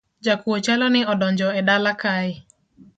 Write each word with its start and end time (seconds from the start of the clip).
Jakuo 0.25 0.57
chalo 0.65 0.85
ni 0.93 1.01
odonjo 1.11 1.47
e 1.59 1.61
dala 1.67 1.91
kae 2.01 2.31